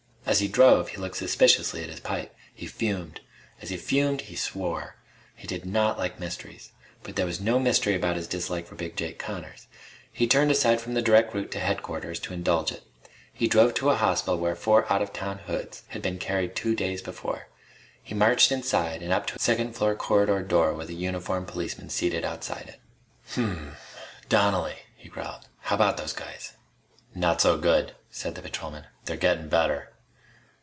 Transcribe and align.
As 0.23 0.39
he 0.39 0.47
drove, 0.47 0.89
he 0.89 0.97
looked 0.97 1.17
suspiciously 1.17 1.83
at 1.83 1.89
his 1.89 1.99
pipe. 1.99 2.33
He 2.55 2.65
fumed. 2.65 3.19
As 3.61 3.69
he 3.69 3.75
fumed, 3.75 4.21
he 4.21 4.37
swore. 4.37 4.95
He 5.35 5.45
did 5.45 5.65
not 5.65 5.97
like 5.97 6.21
mysteries. 6.21 6.71
But 7.03 7.17
there 7.17 7.25
was 7.25 7.41
no 7.41 7.59
mystery 7.59 7.95
about 7.95 8.15
his 8.15 8.29
dislike 8.29 8.65
for 8.65 8.75
Big 8.75 8.95
Jake 8.95 9.19
Connors. 9.19 9.67
He 10.09 10.27
turned 10.27 10.49
aside 10.49 10.79
from 10.79 10.93
the 10.93 11.01
direct 11.01 11.33
route 11.33 11.51
to 11.51 11.59
Headquarters 11.59 12.17
to 12.21 12.33
indulge 12.33 12.71
it. 12.71 12.83
He 13.33 13.49
drove 13.49 13.73
to 13.73 13.89
a 13.89 13.95
hospital 13.97 14.37
where 14.39 14.55
four 14.55 14.89
out 14.93 15.01
of 15.01 15.11
town 15.11 15.39
hoods 15.47 15.83
had 15.89 16.01
been 16.01 16.17
carried 16.17 16.55
two 16.55 16.75
days 16.75 17.01
before. 17.01 17.49
He 18.01 18.15
marched 18.15 18.53
inside 18.53 19.01
and 19.01 19.11
up 19.11 19.25
to 19.27 19.35
a 19.35 19.39
second 19.39 19.73
floor 19.75 19.95
corridor 19.95 20.41
door 20.43 20.73
with 20.73 20.87
a 20.89 20.93
uniformed 20.93 21.49
policeman 21.49 21.89
seated 21.89 22.23
outside 22.23 22.69
it. 22.69 22.79
"Hm 23.33 23.43
m 23.43 23.57
m. 23.71 23.75
Donnelly," 24.29 24.77
he 24.95 25.09
growled. 25.09 25.47
"How 25.61 25.75
about 25.75 25.97
those 25.97 26.13
guys?" 26.13 26.53
"Not 27.13 27.41
so 27.41 27.57
good," 27.57 27.95
said 28.09 28.35
the 28.35 28.41
patrolman. 28.41 28.85
"They're 29.03 29.17
gettin' 29.17 29.49
better." 29.49 29.89